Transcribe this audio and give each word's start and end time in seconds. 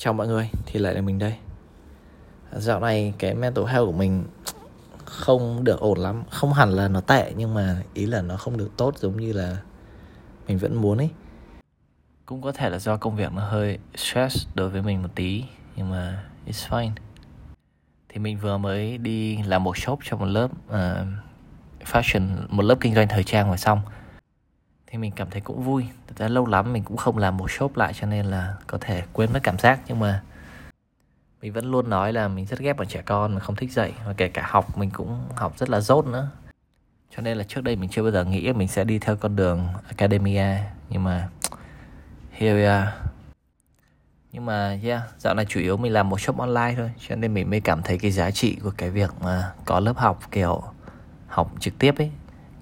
Chào 0.00 0.12
mọi 0.12 0.26
người, 0.26 0.50
thì 0.66 0.80
lại 0.80 0.94
là 0.94 1.00
mình 1.00 1.18
đây. 1.18 1.34
Dạo 2.52 2.80
này 2.80 3.14
cái 3.18 3.34
mental 3.34 3.64
health 3.64 3.86
của 3.86 3.92
mình 3.92 4.24
không 5.04 5.64
được 5.64 5.80
ổn 5.80 5.98
lắm. 5.98 6.22
Không 6.30 6.52
hẳn 6.52 6.70
là 6.70 6.88
nó 6.88 7.00
tệ 7.00 7.32
nhưng 7.36 7.54
mà 7.54 7.82
ý 7.94 8.06
là 8.06 8.22
nó 8.22 8.36
không 8.36 8.56
được 8.56 8.70
tốt 8.76 8.98
giống 8.98 9.16
như 9.16 9.32
là 9.32 9.56
mình 10.48 10.58
vẫn 10.58 10.74
muốn 10.74 10.98
ấy. 10.98 11.10
Cũng 12.26 12.42
có 12.42 12.52
thể 12.52 12.70
là 12.70 12.78
do 12.78 12.96
công 12.96 13.16
việc 13.16 13.32
nó 13.32 13.48
hơi 13.48 13.78
stress 13.96 14.46
đối 14.54 14.68
với 14.68 14.82
mình 14.82 15.02
một 15.02 15.08
tí 15.14 15.44
Nhưng 15.76 15.90
mà 15.90 16.24
it's 16.46 16.68
fine. 16.68 16.90
Thì 18.08 18.18
mình 18.18 18.38
vừa 18.38 18.58
mới 18.58 18.98
đi 18.98 19.42
làm 19.42 19.64
một 19.64 19.76
shop 19.78 19.98
cho 20.04 20.16
một 20.16 20.26
lớp 20.26 20.50
uh, 20.68 21.08
fashion, 21.84 22.28
một 22.48 22.62
lớp 22.62 22.76
kinh 22.80 22.94
doanh 22.94 23.08
thời 23.08 23.24
trang 23.24 23.50
vừa 23.50 23.56
xong 23.56 23.80
thì 24.90 24.98
mình 24.98 25.12
cảm 25.16 25.30
thấy 25.30 25.40
cũng 25.40 25.62
vui. 25.62 25.86
Thật 26.06 26.14
ra 26.18 26.28
lâu 26.28 26.46
lắm 26.46 26.72
mình 26.72 26.82
cũng 26.84 26.96
không 26.96 27.18
làm 27.18 27.36
một 27.36 27.50
shop 27.50 27.76
lại 27.76 27.92
cho 27.94 28.06
nên 28.06 28.26
là 28.26 28.54
có 28.66 28.78
thể 28.80 29.02
quên 29.12 29.32
mất 29.32 29.40
cảm 29.42 29.58
giác. 29.58 29.80
Nhưng 29.86 29.98
mà 29.98 30.22
mình 31.42 31.52
vẫn 31.52 31.70
luôn 31.70 31.90
nói 31.90 32.12
là 32.12 32.28
mình 32.28 32.46
rất 32.46 32.58
ghét 32.58 32.72
bọn 32.72 32.86
trẻ 32.86 33.02
con 33.02 33.34
mà 33.34 33.40
không 33.40 33.56
thích 33.56 33.72
dạy. 33.72 33.92
Và 34.06 34.12
kể 34.12 34.28
cả 34.28 34.46
học, 34.48 34.78
mình 34.78 34.90
cũng 34.90 35.20
học 35.36 35.58
rất 35.58 35.70
là 35.70 35.80
dốt 35.80 36.06
nữa. 36.06 36.28
Cho 37.16 37.22
nên 37.22 37.38
là 37.38 37.44
trước 37.44 37.60
đây 37.60 37.76
mình 37.76 37.90
chưa 37.90 38.02
bao 38.02 38.12
giờ 38.12 38.24
nghĩ 38.24 38.52
mình 38.52 38.68
sẽ 38.68 38.84
đi 38.84 38.98
theo 38.98 39.16
con 39.16 39.36
đường 39.36 39.68
academia. 39.88 40.56
Nhưng 40.90 41.04
mà, 41.04 41.28
here 42.32 42.54
we 42.54 42.80
are. 42.80 42.92
Nhưng 44.32 44.46
mà, 44.46 44.78
yeah, 44.82 45.02
dạo 45.18 45.34
này 45.34 45.46
chủ 45.48 45.60
yếu 45.60 45.76
mình 45.76 45.92
làm 45.92 46.08
một 46.08 46.20
shop 46.20 46.38
online 46.38 46.74
thôi. 46.76 46.90
Cho 47.08 47.16
nên 47.16 47.34
mình 47.34 47.50
mới 47.50 47.60
cảm 47.60 47.82
thấy 47.82 47.98
cái 47.98 48.10
giá 48.10 48.30
trị 48.30 48.56
của 48.62 48.72
cái 48.76 48.90
việc 48.90 49.10
mà 49.20 49.52
có 49.64 49.80
lớp 49.80 49.96
học 49.96 50.20
kiểu 50.30 50.62
học 51.26 51.52
trực 51.60 51.78
tiếp 51.78 51.94
ấy, 51.98 52.10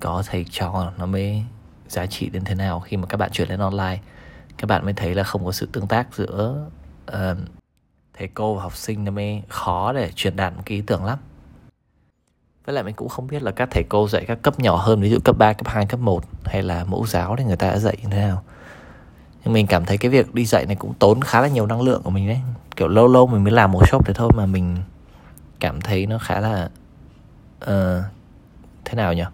có 0.00 0.22
thầy 0.26 0.46
trò 0.50 0.92
nó 0.98 1.06
mới 1.06 1.45
giá 1.88 2.06
trị 2.06 2.28
đến 2.28 2.45
thế 2.45 2.54
nào 2.54 2.80
khi 2.80 2.96
mà 2.96 3.06
các 3.06 3.16
bạn 3.16 3.30
chuyển 3.32 3.48
lên 3.48 3.60
online. 3.60 3.98
Các 4.58 4.66
bạn 4.66 4.84
mới 4.84 4.95
thấy 4.95 5.14
là 5.14 5.22
không 5.22 5.45
có 5.45 5.52
sự 5.52 5.68
tương 5.72 5.86
tác 5.86 6.14
giữa 6.14 6.66
uh, 7.12 7.38
thầy 8.18 8.28
cô 8.28 8.54
và 8.54 8.62
học 8.62 8.76
sinh 8.76 9.04
nó 9.04 9.10
mới 9.10 9.42
khó 9.48 9.92
để 9.92 10.10
truyền 10.14 10.37
đạt 10.37 10.57
một 10.57 10.62
cái 10.66 10.76
ý 10.76 10.84
tưởng 10.87 11.04
lắm. 11.04 11.18
Với 12.66 12.74
lại 12.74 12.84
mình 12.84 12.95
cũng 12.95 13.09
không 13.09 13.26
biết 13.26 13.42
là 13.42 13.51
các 13.51 13.68
thầy 13.70 13.84
cô 13.88 14.09
dạy 14.09 14.24
các 14.29 14.42
cấp 14.42 14.60
nhỏ 14.60 14.76
hơn 14.76 15.01
ví 15.01 15.10
dụ 15.10 15.18
cấp 15.24 15.38
3, 15.38 15.52
cấp 15.52 15.68
2, 15.68 15.87
cấp 15.87 16.01
1 16.01 16.24
hay 16.45 16.62
là 16.62 16.84
mẫu 16.84 17.07
giáo 17.07 17.37
thì 17.37 17.45
người 17.45 17.57
ta 17.57 17.70
đã 17.70 17.79
dạy 17.79 17.96
như 18.02 18.09
thế 18.10 18.18
nào. 18.18 18.42
Nhưng 19.45 19.52
mình 19.52 19.66
cảm 19.66 19.84
thấy 19.84 19.98
cái 19.98 20.10
việc 20.10 20.34
đi 20.34 20.45
dạy 20.45 20.66
này 20.66 20.76
cũng 20.76 20.95
tốn 20.95 21.20
khá 21.20 21.40
là 21.40 21.48
nhiều 21.48 21.66
năng 21.66 21.82
lượng 21.82 22.02
của 22.02 22.10
mình 22.10 22.29
đấy. 22.29 22.40
Kiểu 22.76 22.88
lâu 22.88 23.09
lâu 23.09 23.26
mình 23.26 23.45
mới 23.45 23.52
làm 23.52 23.73
một 23.73 23.88
shop 23.88 24.07
thế 24.07 24.14
thôi 24.14 24.30
mà 24.37 24.46
mình 24.46 24.76
cảm 25.60 25.80
thấy 25.80 26.07
nó 26.07 26.18
khá 26.18 26.40
là 26.40 26.70
uh, 27.64 28.04
thế 28.84 28.95
nào 28.95 29.12
nhỉ? 29.12 29.24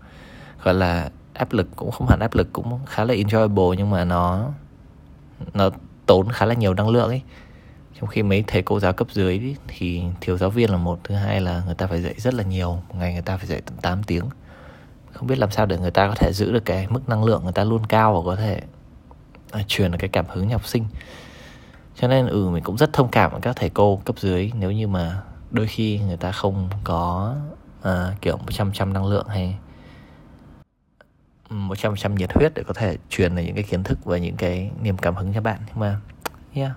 Gọi 0.63 0.75
là 0.75 1.11
áp 1.43 1.53
lực 1.53 1.69
cũng 1.77 1.91
không 1.91 2.09
hẳn 2.09 2.21
áp 2.21 2.35
lực 2.35 2.53
cũng 2.53 2.79
khá 2.87 3.05
là 3.05 3.15
enjoyable 3.15 3.75
nhưng 3.75 3.91
mà 3.91 4.05
nó 4.05 4.51
nó 5.55 5.71
tốn 6.07 6.29
khá 6.29 6.47
là 6.47 6.55
nhiều 6.55 6.75
năng 6.75 6.89
lượng 6.89 7.09
ấy. 7.09 7.23
Trong 8.01 8.09
khi 8.09 8.23
mấy 8.23 8.45
thầy 8.47 8.63
cô 8.63 8.81
giáo 8.81 8.93
cấp 8.93 9.09
dưới 9.11 9.39
ý, 9.39 9.57
thì 9.69 10.03
thiếu 10.21 10.39
giáo 10.39 10.51
viên 10.51 10.71
là 10.71 10.77
một 10.77 10.99
thứ 11.05 11.15
hai 11.15 11.41
là 11.41 11.63
người 11.67 11.75
ta 11.75 11.87
phải 11.87 12.03
dạy 12.03 12.15
rất 12.19 12.35
là 12.35 12.45
nhiều 12.45 12.73
một 12.89 12.95
ngày 12.95 13.13
người 13.13 13.23
ta 13.23 13.37
phải 13.37 13.47
dạy 13.47 13.61
tận 13.61 13.77
8 13.83 14.03
tiếng. 14.03 14.25
Không 15.13 15.27
biết 15.27 15.39
làm 15.39 15.51
sao 15.51 15.67
để 15.67 15.79
người 15.79 15.91
ta 15.91 16.09
có 16.09 16.15
thể 16.15 16.33
giữ 16.33 16.53
được 16.53 16.65
cái 16.65 16.87
mức 16.91 17.09
năng 17.09 17.25
lượng 17.25 17.43
người 17.45 17.53
ta 17.53 17.65
luôn 17.65 17.87
cao 17.87 18.15
và 18.15 18.21
có 18.31 18.37
thể 18.37 18.61
à, 19.51 19.61
truyền 19.69 19.91
được 19.91 19.99
cái 20.01 20.09
cảm 20.09 20.25
hứng 20.29 20.49
cho 20.49 20.55
học 20.55 20.67
sinh. 20.67 20.85
Cho 21.97 22.09
nên 22.09 22.27
ừ 22.27 22.49
mình 22.49 22.63
cũng 22.65 22.77
rất 22.77 22.93
thông 22.93 23.09
cảm 23.09 23.31
với 23.31 23.41
các 23.41 23.57
thầy 23.57 23.71
cô 23.71 24.01
cấp 24.05 24.19
dưới 24.19 24.53
nếu 24.55 24.71
như 24.71 24.89
mà 24.89 25.23
đôi 25.51 25.67
khi 25.67 25.99
người 25.99 26.17
ta 26.17 26.33
không 26.33 26.69
có 26.85 27.35
uh, 27.81 28.21
kiểu 28.21 28.37
một 28.37 28.51
trăm 28.51 28.73
trăm 28.73 28.93
năng 28.93 29.07
lượng 29.07 29.27
hay 29.29 29.59
100% 31.53 32.15
nhiệt 32.15 32.33
huyết 32.33 32.53
để 32.55 32.63
có 32.67 32.75
thể 32.75 32.97
truyền 33.11 33.37
được 33.37 33.43
những 33.43 33.55
cái 33.55 33.65
kiến 33.65 33.83
thức 33.83 34.05
và 34.05 34.19
những 34.19 34.37
cái 34.37 34.71
niềm 34.83 34.99
cảm 34.99 35.17
hứng 35.17 35.33
cho 35.35 35.41
bạn. 35.41 35.59
Nhưng 35.67 35.81
mà 35.81 36.01
yeah. 36.55 36.73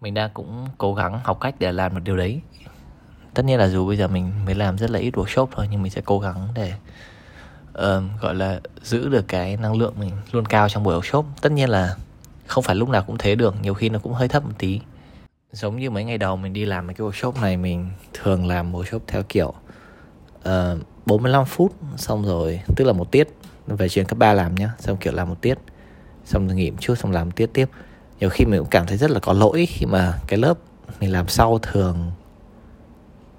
Mình 0.00 0.14
đang 0.14 0.30
cũng 0.34 0.66
cố 0.78 0.94
gắng 0.94 1.20
học 1.24 1.40
cách 1.40 1.54
để 1.58 1.72
làm 1.72 1.94
được 1.94 2.00
điều 2.04 2.16
đấy. 2.16 2.40
Tất 3.34 3.44
nhiên 3.44 3.58
là 3.58 3.68
dù 3.68 3.86
bây 3.86 3.96
giờ 3.96 4.08
mình 4.08 4.32
mới 4.44 4.54
làm 4.54 4.78
rất 4.78 4.90
là 4.90 4.98
ít 4.98 5.14
workshop 5.14 5.46
thôi 5.52 5.68
nhưng 5.70 5.82
mình 5.82 5.92
sẽ 5.92 6.02
cố 6.04 6.20
gắng 6.20 6.48
để 6.54 6.72
uh, 7.78 8.20
gọi 8.20 8.34
là 8.34 8.60
giữ 8.82 9.08
được 9.08 9.28
cái 9.28 9.56
năng 9.56 9.76
lượng 9.76 9.94
mình 9.98 10.10
luôn 10.32 10.46
cao 10.46 10.68
trong 10.68 10.82
buổi 10.82 11.00
workshop. 11.00 11.24
Tất 11.40 11.52
nhiên 11.52 11.68
là 11.68 11.96
không 12.46 12.64
phải 12.64 12.74
lúc 12.74 12.88
nào 12.88 13.02
cũng 13.06 13.18
thế 13.18 13.34
được 13.34 13.62
nhiều 13.62 13.74
khi 13.74 13.88
nó 13.88 13.98
cũng 13.98 14.12
hơi 14.12 14.28
thấp 14.28 14.44
một 14.44 14.52
tí. 14.58 14.80
Giống 15.52 15.76
như 15.76 15.90
mấy 15.90 16.04
ngày 16.04 16.18
đầu 16.18 16.36
mình 16.36 16.52
đi 16.52 16.64
làm 16.64 16.86
cái 16.86 17.06
workshop 17.06 17.40
này 17.40 17.56
mình 17.56 17.90
thường 18.12 18.46
làm 18.46 18.72
workshop 18.72 19.00
theo 19.06 19.22
kiểu 19.22 19.54
uh, 20.48 20.78
45 21.06 21.44
phút, 21.44 21.74
xong 21.96 22.24
rồi, 22.24 22.60
tức 22.76 22.84
là 22.84 22.92
một 22.92 23.10
tiết, 23.10 23.28
về 23.66 23.88
trường 23.88 24.04
cấp 24.04 24.18
3 24.18 24.32
làm 24.32 24.54
nhá, 24.54 24.70
xong 24.78 24.96
kiểu 24.96 25.12
làm 25.12 25.28
một 25.28 25.40
tiết, 25.40 25.58
xong 26.24 26.46
rồi 26.46 26.56
nghỉ 26.56 26.70
một 26.70 26.76
chút, 26.80 26.94
xong 26.94 27.12
làm 27.12 27.26
một 27.26 27.32
tiết 27.36 27.50
tiếp. 27.52 27.68
Nhiều 28.20 28.30
khi 28.30 28.44
mình 28.44 28.60
cũng 28.60 28.70
cảm 28.70 28.86
thấy 28.86 28.96
rất 28.96 29.10
là 29.10 29.20
có 29.20 29.32
lỗi 29.32 29.66
khi 29.66 29.86
mà 29.86 30.14
cái 30.26 30.38
lớp 30.38 30.58
mình 31.00 31.12
làm 31.12 31.28
sau 31.28 31.58
thường 31.58 32.10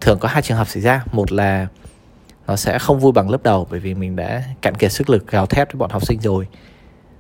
thường 0.02 0.20
có 0.20 0.28
hai 0.28 0.42
trường 0.42 0.58
hợp 0.58 0.68
xảy 0.68 0.82
ra. 0.82 1.04
Một 1.12 1.32
là 1.32 1.68
nó 2.48 2.56
sẽ 2.56 2.80
không 2.80 3.00
vui 3.00 3.12
bằng 3.12 3.30
lớp 3.30 3.44
đầu, 3.44 3.68
bởi 3.72 3.80
vì 3.80 3.94
mình 3.94 4.16
đã 4.16 4.44
cạn 4.62 4.76
kiệt 4.76 4.92
sức 4.92 5.10
lực, 5.10 5.28
gào 5.28 5.46
thét 5.46 5.74
với 5.74 5.78
bọn 5.78 5.90
học 5.90 6.06
sinh 6.06 6.20
rồi. 6.20 6.48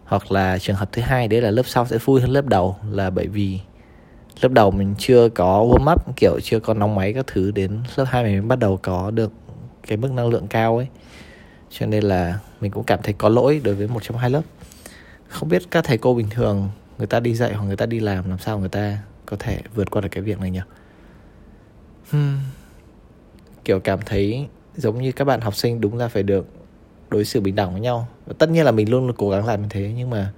Hoặc 0.05 0.31
là 0.31 0.57
trường 0.57 0.75
hợp 0.75 0.89
thứ 0.91 1.01
hai, 1.01 1.27
đấy 1.27 1.41
là 1.41 1.51
lớp 1.51 1.63
sau 1.65 1.85
sẽ 1.85 1.97
vui 1.97 2.21
hơn 2.21 2.29
lớp 2.29 2.45
đầu, 2.45 2.75
là 2.91 3.09
bởi 3.09 3.27
vì 3.27 3.59
lớp 4.41 4.51
đầu 4.51 4.71
mình 4.71 4.95
chưa 4.97 5.29
có 5.29 5.63
warm 5.63 5.93
up, 5.93 6.15
kiểu 6.15 6.39
chưa 6.43 6.59
có 6.59 6.73
nóng 6.73 6.95
máy 6.95 7.13
các 7.13 7.27
thứ 7.27 7.51
đến 7.51 7.83
lớp 7.95 8.05
2 8.07 8.23
mình 8.23 8.33
mới 8.33 8.41
bắt 8.41 8.59
đầu 8.59 8.79
có 8.81 9.11
được 9.11 9.31
cái 9.87 9.97
mức 9.97 10.11
năng 10.11 10.27
lượng 10.27 10.47
cao 10.47 10.77
ấy. 10.77 10.87
Cho 11.69 11.85
nên 11.85 12.03
là 12.03 12.39
mình 12.61 12.71
cũng 12.71 12.83
cảm 12.83 12.99
thấy 13.03 13.13
có 13.17 13.29
lỗi 13.29 13.61
đối 13.63 13.75
với 13.75 13.87
một 13.87 14.03
trong 14.03 14.17
hai 14.17 14.29
lớp. 14.29 14.41
Không 15.27 15.49
biết 15.49 15.63
các 15.71 15.83
thầy 15.83 15.97
cô 15.97 16.13
bình 16.13 16.27
thường, 16.29 16.69
người 16.97 17.07
ta 17.07 17.19
đi 17.19 17.35
dạy 17.35 17.53
hoặc 17.53 17.65
người 17.65 17.77
ta 17.77 17.85
đi 17.85 17.99
làm 17.99 18.29
làm 18.29 18.39
sao 18.39 18.59
người 18.59 18.69
ta 18.69 18.97
có 19.25 19.37
thể 19.39 19.61
vượt 19.75 19.91
qua 19.91 20.01
được 20.01 20.09
cái 20.11 20.23
việc 20.23 20.39
này 20.39 20.51
nhỉ? 20.51 20.61
Hmm. 22.11 22.39
kiểu 23.65 23.79
cảm 23.79 23.99
thấy 24.05 24.47
giống 24.75 25.01
như 25.01 25.11
các 25.11 25.25
bạn 25.25 25.41
học 25.41 25.55
sinh 25.55 25.81
đúng 25.81 25.97
là 25.97 26.07
phải 26.07 26.23
được 26.23 26.47
đối 27.09 27.25
xử 27.25 27.41
bình 27.41 27.55
đẳng 27.55 27.71
với 27.71 27.81
nhau. 27.81 28.07
Và 28.25 28.33
tất 28.37 28.49
nhiên 28.49 28.65
là 28.65 28.71
mình 28.71 28.89
luôn 28.89 29.13
cố 29.17 29.29
gắng 29.29 29.45
làm 29.45 29.61
như 29.61 29.67
thế, 29.69 29.93
nhưng 29.95 30.09
mà 30.09 30.31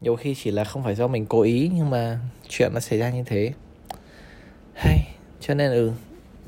nhiều 0.00 0.16
khi 0.16 0.34
chỉ 0.34 0.50
là 0.50 0.64
không 0.64 0.84
phải 0.84 0.94
do 0.94 1.06
mình 1.06 1.26
cố 1.26 1.40
ý, 1.40 1.70
nhưng 1.74 1.90
mà 1.90 2.18
chuyện 2.48 2.70
nó 2.74 2.80
xảy 2.80 2.98
ra 2.98 3.10
như 3.10 3.22
thế. 3.26 3.52
Hay, 4.74 4.98
cho 5.40 5.54
nên 5.54 5.72
ừ 5.72 5.92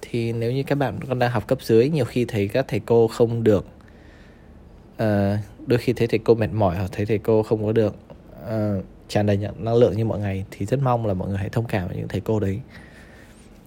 thì 0.03 0.33
nếu 0.33 0.53
như 0.53 0.63
các 0.63 0.75
bạn 0.75 0.99
còn 1.09 1.19
đang 1.19 1.31
học 1.31 1.47
cấp 1.47 1.59
dưới 1.63 1.89
nhiều 1.89 2.05
khi 2.05 2.25
thấy 2.25 2.49
các 2.49 2.65
thầy 2.69 2.81
cô 2.81 3.09
không 3.09 3.45
được 3.45 3.67
uh, 5.03 5.39
đôi 5.67 5.79
khi 5.79 5.93
thấy 5.93 6.07
thầy 6.07 6.19
cô 6.19 6.35
mệt 6.35 6.53
mỏi 6.53 6.77
hoặc 6.77 6.89
thấy 6.93 7.07
thầy 7.07 7.19
cô 7.19 7.43
không 7.43 7.65
có 7.65 7.73
được 7.73 7.95
uh, 8.45 8.85
tràn 9.09 9.27
đầy 9.27 9.37
nhận 9.37 9.65
năng 9.65 9.75
lượng 9.75 9.97
như 9.97 10.05
mọi 10.05 10.19
ngày 10.19 10.45
thì 10.51 10.67
rất 10.67 10.81
mong 10.83 11.07
là 11.07 11.15
mọi 11.15 11.29
người 11.29 11.39
hãy 11.39 11.49
thông 11.49 11.65
cảm 11.65 11.89
với 11.89 11.97
những 11.97 12.09
thầy 12.09 12.21
cô 12.21 12.41
đấy. 12.41 12.61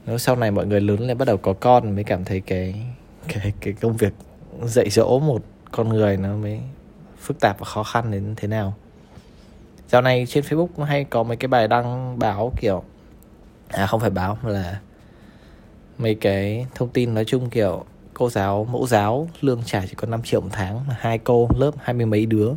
Nếu 0.05 0.17
sau 0.17 0.35
này 0.35 0.51
mọi 0.51 0.65
người 0.65 0.81
lớn 0.81 0.99
lên 0.99 1.17
bắt 1.17 1.25
đầu 1.25 1.37
có 1.37 1.53
con 1.53 1.95
mới 1.95 2.03
cảm 2.03 2.23
thấy 2.23 2.39
cái 2.39 2.75
cái 3.27 3.53
cái 3.59 3.73
công 3.73 3.97
việc 3.97 4.13
dạy 4.63 4.89
dỗ 4.89 5.19
một 5.19 5.43
con 5.71 5.89
người 5.89 6.17
nó 6.17 6.35
mới 6.35 6.59
phức 7.19 7.39
tạp 7.39 7.59
và 7.59 7.65
khó 7.65 7.83
khăn 7.83 8.11
đến 8.11 8.33
thế 8.37 8.47
nào. 8.47 8.73
Dạo 9.89 10.01
này 10.01 10.25
trên 10.29 10.43
facebook 10.43 10.83
hay 10.83 11.03
có 11.03 11.23
mấy 11.23 11.37
cái 11.37 11.47
bài 11.47 11.67
đăng 11.67 12.19
báo 12.19 12.51
kiểu 12.61 12.83
à 13.67 13.87
không 13.87 13.99
phải 13.99 14.09
báo 14.09 14.37
mà 14.43 14.49
là 14.49 14.79
mấy 16.03 16.15
cái 16.15 16.65
thông 16.75 16.89
tin 16.89 17.13
nói 17.13 17.25
chung, 17.25 17.49
kiểu, 17.49 17.85
cô 18.13 18.29
giáo, 18.29 18.67
mẫu 18.71 18.87
giáo 18.87 19.29
lương 19.41 19.61
trả 19.65 19.85
chỉ 19.85 19.95
có 19.95 20.07
5 20.07 20.23
triệu 20.23 20.41
một 20.41 20.49
tháng 20.51 20.87
mà 20.87 20.95
hai 20.99 21.17
cô 21.17 21.49
lớp 21.57 21.71
hai 21.79 21.93
mươi 21.93 22.05
mấy 22.05 22.25
đứa 22.25 22.49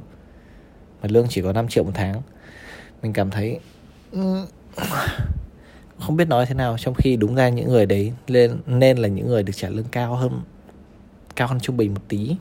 mà 1.02 1.08
lương 1.08 1.26
chỉ 1.28 1.42
có 1.42 1.52
5 1.52 1.68
triệu 1.68 1.84
một 1.84 1.90
tháng. 1.94 2.22
Mình 3.02 3.12
cảm 3.12 3.30
thấy 3.30 3.60
ừ, 4.12 4.46
không 5.98 6.16
biết 6.16 6.28
nói 6.28 6.46
thế 6.46 6.54
nào. 6.54 6.76
Trong 6.78 6.94
khi 6.94 7.16
đúng 7.16 7.34
ra 7.34 7.48
những 7.48 7.68
người 7.68 7.86
đấy 7.86 8.12
nên 8.28 8.58
nên 8.66 8.98
là 8.98 9.08
những 9.08 9.26
người 9.26 9.42
được 9.42 9.52
trả 9.56 9.68
lương 9.68 9.88
cao 9.92 10.14
hơn 10.14 10.40
cao 11.36 11.48
hơn 11.48 11.60
trung 11.60 11.76
bình 11.76 11.94
một 11.94 12.02
tí. 12.08 12.36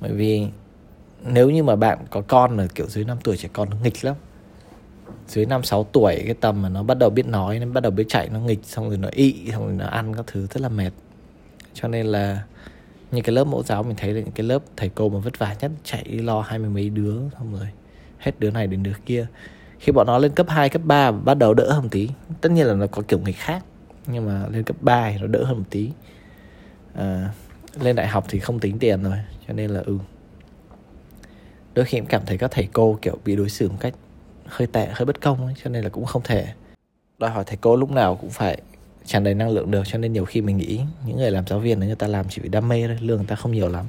Bởi 0.00 0.12
vì 0.12 0.46
nếu 1.24 1.50
như 1.50 1.62
mà 1.62 1.76
bạn 1.76 1.98
có 2.10 2.20
con 2.20 2.56
là 2.56 2.66
kiểu 2.74 2.86
dưới 2.86 3.04
5 3.04 3.18
tuổi 3.24 3.36
trẻ 3.36 3.48
con 3.52 3.70
nó 3.70 3.76
nghịch 3.82 4.04
lắm 4.04 4.16
dưới 5.28 5.46
năm 5.46 5.62
sáu 5.62 5.84
tuổi 5.84 6.22
cái 6.24 6.34
tầm 6.34 6.62
mà 6.62 6.68
nó 6.68 6.82
bắt 6.82 6.98
đầu 6.98 7.10
biết 7.10 7.26
nói 7.26 7.58
nó 7.58 7.66
bắt 7.66 7.82
đầu 7.82 7.90
biết 7.90 8.04
chạy 8.08 8.28
nó 8.28 8.40
nghịch 8.40 8.64
xong 8.64 8.88
rồi 8.88 8.98
nó 8.98 9.08
ị 9.12 9.50
xong 9.52 9.66
rồi 9.66 9.74
nó 9.76 9.86
ăn 9.86 10.14
các 10.14 10.26
thứ 10.26 10.46
rất 10.46 10.60
là 10.60 10.68
mệt. 10.68 10.90
Cho 11.74 11.88
nên 11.88 12.06
là 12.06 12.42
những 13.10 13.24
cái 13.24 13.34
lớp 13.34 13.44
mẫu 13.44 13.62
giáo 13.62 13.82
mình 13.82 13.96
thấy 13.96 14.12
là 14.12 14.20
những 14.20 14.32
cái 14.32 14.46
lớp 14.46 14.62
thầy 14.76 14.88
cô 14.88 15.08
mà 15.08 15.18
vất 15.18 15.38
vả 15.38 15.56
nhất 15.60 15.70
chạy 15.84 16.04
lo 16.04 16.40
hai 16.40 16.58
mươi 16.58 16.70
mấy 16.70 16.90
đứa 16.90 17.16
xong 17.38 17.52
rồi 17.52 17.68
hết 18.18 18.32
đứa 18.38 18.50
này 18.50 18.66
đến 18.66 18.82
đứa 18.82 18.92
kia. 19.06 19.26
Khi 19.78 19.92
bọn 19.92 20.06
nó 20.06 20.18
lên 20.18 20.32
cấp 20.32 20.46
2, 20.48 20.68
cấp 20.68 20.82
3 20.84 21.10
bắt 21.10 21.34
đầu 21.34 21.54
đỡ 21.54 21.72
hơn 21.72 21.82
một 21.82 21.88
tí 21.90 22.08
tất 22.40 22.52
nhiên 22.52 22.66
là 22.66 22.74
nó 22.74 22.86
có 22.86 23.02
kiểu 23.08 23.18
nghịch 23.18 23.36
khác 23.36 23.64
nhưng 24.06 24.26
mà 24.26 24.46
lên 24.50 24.62
cấp 24.62 24.76
3 24.80 25.10
thì 25.10 25.18
nó 25.18 25.26
đỡ 25.26 25.44
hơn 25.44 25.58
một 25.58 25.64
tí. 25.70 25.90
À, 26.94 27.30
lên 27.80 27.96
đại 27.96 28.06
học 28.06 28.24
thì 28.28 28.38
không 28.38 28.58
tính 28.58 28.78
tiền 28.78 29.02
rồi 29.02 29.16
cho 29.48 29.54
nên 29.54 29.70
là 29.70 29.82
ừ. 29.86 29.98
Đôi 31.74 31.84
khi 31.84 31.98
em 31.98 32.06
cảm 32.06 32.22
thấy 32.26 32.38
các 32.38 32.50
thầy 32.50 32.68
cô 32.72 32.98
kiểu 33.02 33.18
bị 33.24 33.36
đối 33.36 33.48
xử 33.48 33.68
một 33.68 33.76
cách 33.80 33.94
hơi 34.48 34.66
tệ 34.66 34.88
hơi 34.92 35.06
bất 35.06 35.20
công 35.20 35.46
ấy, 35.46 35.54
cho 35.64 35.70
nên 35.70 35.84
là 35.84 35.90
cũng 35.90 36.04
không 36.04 36.22
thể 36.22 36.46
đòi 37.18 37.30
hỏi 37.30 37.44
thầy 37.46 37.56
cô 37.60 37.76
lúc 37.76 37.90
nào 37.90 38.16
cũng 38.16 38.30
phải 38.30 38.62
tràn 39.04 39.24
đầy 39.24 39.34
năng 39.34 39.50
lượng 39.50 39.70
được. 39.70 39.82
Cho 39.86 39.98
nên 39.98 40.12
nhiều 40.12 40.24
khi 40.24 40.40
mình 40.40 40.56
nghĩ 40.56 40.80
những 41.06 41.16
người 41.16 41.30
làm 41.30 41.46
giáo 41.46 41.58
viên 41.58 41.80
người 41.80 41.94
ta 41.94 42.06
làm 42.06 42.26
chỉ 42.28 42.42
vì 42.42 42.48
đam 42.48 42.68
mê 42.68 42.86
thôi 42.86 42.98
lương 43.00 43.16
người 43.16 43.26
ta 43.26 43.36
không 43.36 43.52
nhiều 43.52 43.68
lắm. 43.68 43.86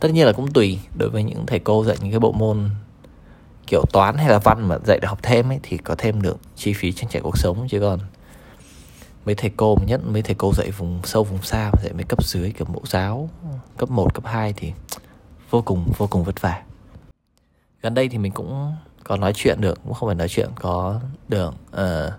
Tất 0.00 0.08
nhiên 0.08 0.26
là 0.26 0.32
cũng 0.32 0.52
tùy 0.52 0.78
đối 0.98 1.10
với 1.10 1.22
những 1.22 1.46
thầy 1.46 1.58
cô 1.58 1.84
dạy 1.84 1.96
những 2.00 2.10
cái 2.10 2.20
bộ 2.20 2.32
môn 2.32 2.70
kiểu 3.66 3.84
toán 3.92 4.16
hay 4.16 4.28
là 4.28 4.38
văn 4.38 4.68
mà 4.68 4.78
dạy 4.86 4.98
để 5.02 5.08
học 5.08 5.18
thêm 5.22 5.48
ấy 5.48 5.60
thì 5.62 5.76
có 5.76 5.94
thêm 5.98 6.22
được 6.22 6.38
chi 6.56 6.72
phí 6.72 6.92
trang 6.92 7.10
trải 7.10 7.22
cuộc 7.22 7.38
sống. 7.38 7.68
Chứ 7.68 7.80
còn 7.80 8.00
mấy 9.24 9.34
thầy 9.34 9.50
cô 9.56 9.76
nhất 9.86 10.00
mấy 10.06 10.22
thầy 10.22 10.34
cô 10.34 10.52
dạy 10.54 10.70
vùng 10.70 11.00
sâu 11.04 11.24
vùng 11.24 11.42
xa 11.42 11.70
dạy 11.82 11.92
mấy 11.92 12.04
cấp 12.04 12.24
dưới 12.24 12.50
kiểu 12.50 12.66
mẫu 12.72 12.82
giáo 12.86 13.30
cấp 13.76 13.90
1, 13.90 14.14
cấp 14.14 14.24
2 14.26 14.52
thì 14.56 14.72
vô 15.50 15.62
cùng 15.62 15.92
vô 15.96 16.06
cùng 16.06 16.24
vất 16.24 16.40
vả. 16.40 16.62
Gần 17.82 17.94
đây 17.94 18.08
thì 18.08 18.18
mình 18.18 18.32
cũng 18.32 18.72
có 19.04 19.16
nói 19.16 19.32
chuyện 19.34 19.60
được 19.60 19.78
cũng 19.84 19.94
không 19.94 20.08
phải 20.08 20.14
nói 20.14 20.28
chuyện 20.28 20.48
có 20.54 21.00
được 21.28 21.48
uh, 21.48 21.54
ờ, 21.70 22.12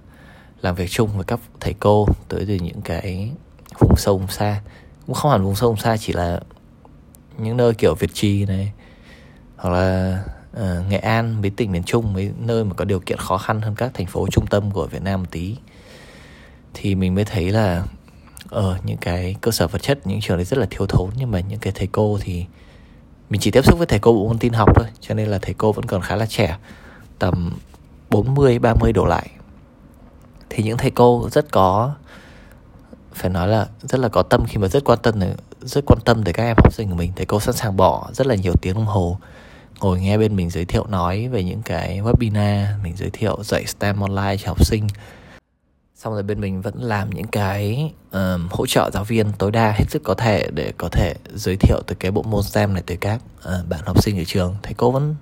làm 0.62 0.75
việc 0.75 0.89
chung 0.89 1.09
với 1.15 1.24
các 1.24 1.39
thầy 1.59 1.74
cô 1.80 2.07
tới 2.30 2.45
từ 2.47 2.56
những 2.56 2.81
cái 2.81 3.31
vùng 3.80 3.95
sâu 3.97 4.18
vùng 4.18 4.27
xa. 4.27 4.62
Cũng 5.07 5.15
không 5.15 5.31
hẳn 5.31 5.44
vùng 5.44 5.56
sâu 5.56 5.69
vùng 5.69 5.80
xa 5.80 5.97
chỉ 5.97 6.13
là 6.13 6.39
những 7.38 7.57
nơi 7.57 7.74
kiểu 7.74 7.95
Việt 7.95 8.09
Trì 8.13 8.45
này 8.45 8.71
hoặc 9.56 9.69
là 9.69 10.24
uh, 10.57 10.89
Nghệ 10.89 10.97
An 10.97 11.41
mấy 11.41 11.50
tỉnh 11.50 11.71
miền 11.71 11.83
Trung 11.83 12.13
mấy 12.13 12.31
nơi 12.39 12.63
mà 12.63 12.74
có 12.74 12.86
điều 12.86 13.00
kiện 13.00 13.18
khó 13.18 13.38
khăn 13.38 13.62
hơn 13.62 13.75
các 13.75 13.91
thành 13.94 14.06
phố 14.06 14.27
trung 14.31 14.45
tâm 14.47 14.71
của 14.71 14.88
Việt 14.88 15.01
Nam 15.01 15.19
một 15.19 15.27
tí. 15.31 15.56
Thì 16.74 16.95
mình 16.95 17.15
mới 17.15 17.25
thấy 17.25 17.51
là 17.51 17.83
ở 18.50 18.75
uh, 18.79 18.86
những 18.86 18.97
cái 18.97 19.36
cơ 19.41 19.51
sở 19.51 19.68
vật 19.68 19.81
chất 19.81 20.07
những 20.07 20.21
trường 20.21 20.38
đấy 20.38 20.45
rất 20.45 20.57
là 20.59 20.68
thiếu 20.69 20.88
thốn 20.88 21.09
nhưng 21.15 21.31
mà 21.31 21.39
những 21.39 21.59
cái 21.59 21.74
thầy 21.75 21.88
cô 21.91 22.19
thì 22.21 22.45
mình 23.30 23.42
chỉ 23.42 23.52
tiếp 23.52 23.66
xúc 23.66 23.78
với 23.78 23.88
thầy 23.88 24.00
cô 24.00 24.14
bộ 24.14 24.28
môn 24.28 24.38
tin 24.38 24.54
học 24.54 24.70
thôi, 24.75 24.88
cho 25.02 25.16
nên 25.16 25.28
là 25.28 25.40
thầy 25.42 25.54
cô 25.54 25.72
vẫn 25.72 25.86
còn 25.86 26.02
khá 26.02 26.16
là 26.16 26.25
trẻ, 26.25 26.58
tầm 27.20 27.54
40 28.10 28.60
30 28.60 28.94
đổ 28.94 29.06
lại. 29.06 29.30
Thì 30.50 30.64
những 30.64 30.78
thầy 30.78 30.92
cô 30.92 31.30
rất 31.31 31.52
có, 31.52 31.94
phải 33.14 33.30
nói 33.30 33.48
là 33.48 33.68
rất 33.81 34.00
là 34.00 34.10
có 34.10 34.24
tâm 34.24 34.46
khi 34.48 34.58
mà 34.58 34.68
rất 34.68 34.84
quan 34.84 35.00
tâm 35.04 35.20
rất 35.62 35.86
quan 35.86 36.00
tâm 36.06 36.24
tới 36.24 36.34
các 36.34 36.44
em 36.44 36.56
học 36.58 36.74
sinh 36.74 36.90
của 36.90 36.96
mình. 36.96 37.12
Thầy 37.16 37.25
cô 37.25 37.40
sẵn 37.40 37.56
sàng 37.56 37.78
bỏ 37.78 38.10
rất 38.14 38.28
là 38.28 38.36
nhiều 38.36 38.54
tiếng 38.62 38.74
đồng 38.74 38.86
hồ, 38.86 39.18
ngồi 39.80 40.00
nghe 40.00 40.18
bên 40.18 40.36
mình 40.36 40.50
giới 40.50 40.66
thiệu 40.66 40.86
nói 40.90 41.28
về 41.28 41.44
những 41.44 41.62
cái 41.62 42.02
webinar, 42.02 42.66
mình 42.84 42.96
giới 42.96 43.10
thiệu 43.10 43.44
dạy 43.44 43.66
STEM 43.66 44.00
online 44.00 44.38
cho 44.38 44.48
học 44.48 44.66
sinh 44.66 44.88
xong 46.03 46.13
rồi 46.13 46.23
bên 46.23 46.41
mình 46.41 46.61
vẫn 46.61 46.83
làm 46.83 47.09
những 47.09 47.27
cái 47.27 47.91
um, 48.11 48.47
hỗ 48.51 48.65
trợ 48.65 48.89
giáo 48.94 49.03
viên 49.03 49.31
tối 49.38 49.51
đa 49.51 49.71
hết 49.71 49.85
sức 49.89 50.01
có 50.03 50.13
thể 50.13 50.47
để 50.53 50.73
có 50.77 50.89
thể 50.89 51.15
giới 51.33 51.55
thiệu 51.55 51.81
từ 51.88 51.95
cái 52.00 52.11
bộ 52.11 52.23
môn 52.23 52.44
STEM 52.44 52.73
này 52.73 52.83
tới 52.85 52.97
các 52.97 53.19
uh, 53.38 53.69
bạn 53.69 53.79
học 53.85 54.03
sinh 54.03 54.19
ở 54.19 54.23
trường. 54.27 54.55
Thầy 54.63 54.73
cô 54.73 54.91
vẫn 54.91 55.15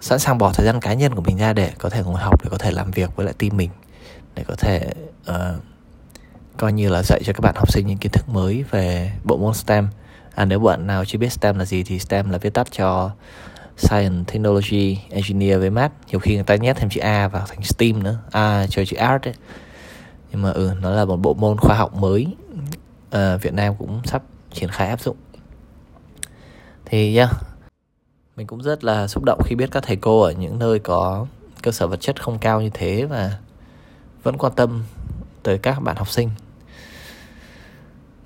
sẵn 0.00 0.18
sàng 0.18 0.38
bỏ 0.38 0.52
thời 0.52 0.66
gian 0.66 0.80
cá 0.80 0.94
nhân 0.94 1.14
của 1.14 1.20
mình 1.20 1.36
ra 1.36 1.52
để 1.52 1.72
có 1.78 1.88
thể 1.88 2.02
ngồi 2.02 2.20
học 2.20 2.44
để 2.44 2.50
có 2.50 2.58
thể 2.58 2.70
làm 2.70 2.90
việc 2.90 3.16
với 3.16 3.26
lại 3.26 3.34
team 3.38 3.56
mình 3.56 3.70
để 4.34 4.44
có 4.48 4.54
thể 4.58 4.92
uh, 5.30 5.34
coi 6.56 6.72
như 6.72 6.88
là 6.88 7.02
dạy 7.02 7.20
cho 7.24 7.32
các 7.32 7.40
bạn 7.40 7.54
học 7.56 7.72
sinh 7.72 7.86
những 7.86 7.98
kiến 7.98 8.12
thức 8.12 8.28
mới 8.28 8.64
về 8.70 9.12
bộ 9.24 9.36
môn 9.36 9.54
STEM. 9.54 9.88
À, 10.34 10.44
nếu 10.44 10.58
bạn 10.60 10.86
nào 10.86 11.04
chưa 11.04 11.18
biết 11.18 11.32
STEM 11.32 11.58
là 11.58 11.64
gì 11.64 11.82
thì 11.82 11.98
STEM 11.98 12.30
là 12.30 12.38
viết 12.38 12.54
tắt 12.54 12.66
cho 12.72 13.10
Science, 13.76 14.32
Technology, 14.32 14.98
Engineer 15.10 15.58
với 15.58 15.70
Math. 15.70 15.92
Nhiều 16.10 16.20
khi 16.20 16.34
người 16.34 16.44
ta 16.44 16.56
nhét 16.56 16.76
thêm 16.76 16.90
chữ 16.90 17.00
A 17.00 17.28
vào 17.28 17.46
thành 17.48 17.62
STEAM 17.62 18.02
nữa. 18.02 18.18
À, 18.30 18.66
cho 18.70 18.84
chữ 18.84 18.96
Art 18.96 19.22
ấy. 19.22 19.34
Nhưng 20.36 20.42
mà 20.42 20.50
ừ, 20.50 20.72
nó 20.80 20.90
là 20.90 21.04
một 21.04 21.16
bộ 21.16 21.34
môn 21.34 21.56
khoa 21.56 21.76
học 21.76 21.94
mới 21.94 22.26
à, 23.10 23.36
Việt 23.36 23.54
Nam 23.54 23.74
cũng 23.78 24.00
sắp 24.04 24.22
triển 24.52 24.68
khai 24.68 24.88
áp 24.88 25.00
dụng. 25.00 25.16
Thì 26.84 27.16
yeah, 27.16 27.30
mình 28.36 28.46
cũng 28.46 28.62
rất 28.62 28.84
là 28.84 29.08
xúc 29.08 29.24
động 29.26 29.40
khi 29.44 29.56
biết 29.56 29.70
các 29.70 29.82
thầy 29.86 29.96
cô 29.96 30.20
ở 30.20 30.32
những 30.32 30.58
nơi 30.58 30.78
có 30.78 31.26
cơ 31.62 31.70
sở 31.70 31.86
vật 31.86 32.00
chất 32.00 32.22
không 32.22 32.38
cao 32.38 32.60
như 32.60 32.70
thế 32.74 33.04
Và 33.04 33.38
vẫn 34.22 34.38
quan 34.38 34.52
tâm 34.56 34.84
tới 35.42 35.58
các 35.58 35.80
bạn 35.80 35.96
học 35.96 36.10
sinh. 36.10 36.30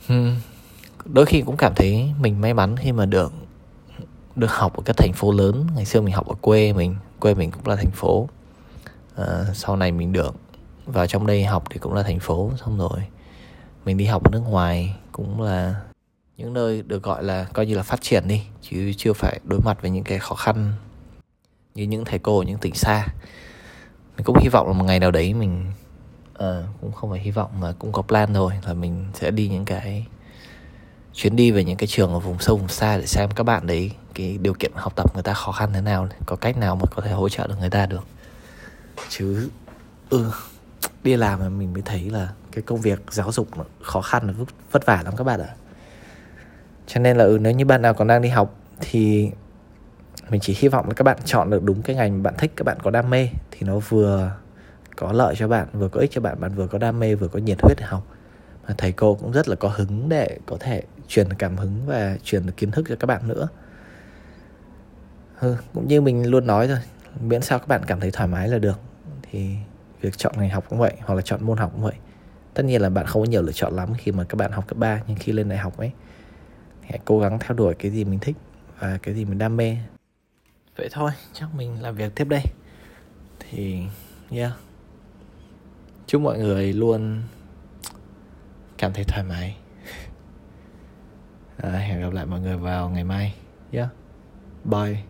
Hmm. 0.06 0.36
Đôi 1.04 1.26
khi 1.26 1.42
cũng 1.42 1.56
cảm 1.56 1.74
thấy 1.74 2.12
mình 2.20 2.40
may 2.40 2.54
mắn 2.54 2.76
khi 2.76 2.92
mà 2.92 3.06
được 3.06 3.32
được 4.36 4.50
học 4.50 4.76
ở 4.76 4.82
các 4.84 4.96
thành 4.96 5.12
phố 5.12 5.32
lớn. 5.32 5.66
Ngày 5.74 5.84
xưa 5.84 6.00
mình 6.00 6.14
học 6.14 6.28
ở 6.28 6.34
quê 6.40 6.72
mình 6.72 6.96
quê 7.20 7.34
mình 7.34 7.50
cũng 7.50 7.66
là 7.66 7.76
thành 7.76 7.90
phố. 7.90 8.28
À, 9.16 9.44
sau 9.54 9.76
này 9.76 9.92
mình 9.92 10.12
được 10.12 10.34
vào 10.90 11.06
trong 11.06 11.26
đây 11.26 11.44
học 11.44 11.64
thì 11.70 11.78
cũng 11.78 11.94
là 11.94 12.02
thành 12.02 12.20
phố 12.20 12.50
xong 12.56 12.78
rồi 12.78 13.00
mình 13.84 13.96
đi 13.96 14.04
học 14.04 14.24
ở 14.24 14.30
nước 14.32 14.42
ngoài 14.48 14.96
cũng 15.12 15.42
là 15.42 15.74
những 16.36 16.52
nơi 16.52 16.82
được 16.82 17.02
gọi 17.02 17.24
là 17.24 17.46
coi 17.52 17.66
như 17.66 17.74
là 17.74 17.82
phát 17.82 18.00
triển 18.00 18.28
đi 18.28 18.42
chứ 18.62 18.92
chưa 18.96 19.12
phải 19.12 19.40
đối 19.44 19.60
mặt 19.60 19.82
với 19.82 19.90
những 19.90 20.04
cái 20.04 20.18
khó 20.18 20.34
khăn 20.34 20.72
như 21.74 21.84
những 21.84 22.04
thầy 22.04 22.18
cô 22.18 22.38
ở 22.38 22.44
những 22.44 22.58
tỉnh 22.58 22.74
xa. 22.74 23.06
Mình 24.16 24.24
cũng 24.24 24.38
hy 24.40 24.48
vọng 24.48 24.66
là 24.66 24.72
một 24.72 24.84
ngày 24.84 25.00
nào 25.00 25.10
đấy 25.10 25.34
mình 25.34 25.72
à, 26.38 26.62
cũng 26.80 26.92
không 26.92 27.10
phải 27.10 27.20
hy 27.20 27.30
vọng 27.30 27.50
mà 27.60 27.72
cũng 27.78 27.92
có 27.92 28.02
plan 28.02 28.32
rồi 28.32 28.52
là 28.66 28.74
mình 28.74 29.06
sẽ 29.14 29.30
đi 29.30 29.48
những 29.48 29.64
cái 29.64 30.06
chuyến 31.14 31.36
đi 31.36 31.50
về 31.50 31.64
những 31.64 31.76
cái 31.76 31.86
trường 31.86 32.12
ở 32.12 32.18
vùng 32.18 32.38
sâu 32.38 32.56
vùng 32.56 32.68
xa 32.68 32.98
để 32.98 33.06
xem 33.06 33.30
các 33.30 33.44
bạn 33.44 33.66
đấy 33.66 33.90
cái 34.14 34.38
điều 34.38 34.54
kiện 34.54 34.72
học 34.74 34.96
tập 34.96 35.14
người 35.14 35.22
ta 35.22 35.34
khó 35.34 35.52
khăn 35.52 35.70
thế 35.72 35.80
nào 35.80 36.08
có 36.26 36.36
cách 36.36 36.56
nào 36.56 36.76
mà 36.76 36.86
có 36.90 37.02
thể 37.02 37.10
hỗ 37.10 37.28
trợ 37.28 37.46
được 37.46 37.54
người 37.60 37.70
ta 37.70 37.86
được. 37.86 38.04
Chứ 39.08 39.48
ừ 40.10 40.30
đi 41.04 41.16
làm 41.16 41.40
mà 41.40 41.48
mình 41.48 41.72
mới 41.72 41.82
thấy 41.82 42.10
là 42.10 42.28
cái 42.52 42.62
công 42.62 42.80
việc 42.80 43.02
giáo 43.10 43.32
dục 43.32 43.48
khó 43.82 44.00
khăn 44.00 44.34
và 44.38 44.44
vất 44.72 44.86
vả 44.86 45.02
lắm 45.04 45.14
các 45.16 45.24
bạn 45.24 45.40
ạ. 45.40 45.48
Cho 46.86 47.00
nên 47.00 47.16
là 47.16 47.24
ừ 47.24 47.38
nếu 47.40 47.52
như 47.52 47.64
bạn 47.64 47.82
nào 47.82 47.94
còn 47.94 48.08
đang 48.08 48.22
đi 48.22 48.28
học 48.28 48.54
thì 48.80 49.30
mình 50.30 50.40
chỉ 50.40 50.56
hy 50.58 50.68
vọng 50.68 50.88
là 50.88 50.94
các 50.94 51.02
bạn 51.04 51.18
chọn 51.24 51.50
được 51.50 51.64
đúng 51.64 51.82
cái 51.82 51.96
ngành 51.96 52.22
bạn 52.22 52.34
thích 52.38 52.52
các 52.56 52.64
bạn 52.64 52.78
có 52.82 52.90
đam 52.90 53.10
mê 53.10 53.28
thì 53.50 53.66
nó 53.66 53.78
vừa 53.78 54.32
có 54.96 55.12
lợi 55.12 55.34
cho 55.38 55.48
bạn 55.48 55.66
vừa 55.72 55.88
có 55.88 56.00
ích 56.00 56.10
cho 56.12 56.20
bạn 56.20 56.40
bạn 56.40 56.54
vừa 56.54 56.66
có 56.66 56.78
đam 56.78 57.00
mê 57.00 57.14
vừa 57.14 57.28
có 57.28 57.38
nhiệt 57.38 57.58
huyết 57.62 57.76
để 57.80 57.86
học. 57.86 58.06
Mà 58.68 58.74
thầy 58.78 58.92
cô 58.92 59.14
cũng 59.14 59.32
rất 59.32 59.48
là 59.48 59.56
có 59.56 59.68
hứng 59.68 60.08
để 60.08 60.38
có 60.46 60.56
thể 60.60 60.82
truyền 61.08 61.32
cảm 61.32 61.56
hứng 61.56 61.86
và 61.86 62.16
truyền 62.24 62.46
được 62.46 62.52
kiến 62.56 62.70
thức 62.70 62.86
cho 62.88 62.96
các 62.96 63.06
bạn 63.06 63.28
nữa. 63.28 63.48
Ừ, 65.40 65.56
cũng 65.74 65.88
như 65.88 66.00
mình 66.00 66.30
luôn 66.30 66.46
nói 66.46 66.68
rồi 66.68 66.78
miễn 67.20 67.42
sao 67.42 67.58
các 67.58 67.68
bạn 67.68 67.80
cảm 67.86 68.00
thấy 68.00 68.10
thoải 68.10 68.28
mái 68.28 68.48
là 68.48 68.58
được. 68.58 68.80
Thì 69.30 69.56
việc 70.00 70.18
chọn 70.18 70.34
ngành 70.36 70.50
học 70.50 70.64
cũng 70.68 70.78
vậy 70.78 70.92
hoặc 71.00 71.14
là 71.14 71.22
chọn 71.22 71.44
môn 71.44 71.58
học 71.58 71.70
cũng 71.72 71.82
vậy. 71.82 71.94
Tất 72.54 72.62
nhiên 72.62 72.82
là 72.82 72.90
bạn 72.90 73.06
không 73.06 73.22
có 73.22 73.30
nhiều 73.30 73.42
lựa 73.42 73.52
chọn 73.52 73.76
lắm 73.76 73.92
khi 73.98 74.12
mà 74.12 74.24
các 74.24 74.36
bạn 74.36 74.52
học 74.52 74.64
cấp 74.68 74.78
3 74.78 75.02
nhưng 75.06 75.16
khi 75.16 75.32
lên 75.32 75.48
đại 75.48 75.58
học 75.58 75.76
ấy 75.76 75.90
hãy 76.82 77.00
cố 77.04 77.20
gắng 77.20 77.38
theo 77.38 77.56
đuổi 77.56 77.74
cái 77.74 77.90
gì 77.90 78.04
mình 78.04 78.18
thích 78.18 78.36
và 78.78 78.98
cái 79.02 79.14
gì 79.14 79.24
mình 79.24 79.38
đam 79.38 79.56
mê. 79.56 79.76
Vậy 80.76 80.88
thôi 80.92 81.10
chắc 81.32 81.54
mình 81.54 81.82
làm 81.82 81.94
việc 81.94 82.14
tiếp 82.14 82.24
đây. 82.28 82.42
Thì 83.38 83.82
yeah. 84.30 84.52
Chúc 86.06 86.22
mọi 86.22 86.38
người 86.38 86.72
luôn 86.72 87.22
cảm 88.78 88.92
thấy 88.92 89.04
thoải 89.04 89.24
mái. 89.24 89.56
À, 91.56 91.70
hẹn 91.70 92.00
gặp 92.00 92.12
lại 92.12 92.26
mọi 92.26 92.40
người 92.40 92.56
vào 92.56 92.90
ngày 92.90 93.04
mai. 93.04 93.34
Yeah. 93.72 93.88
Bye. 94.64 95.09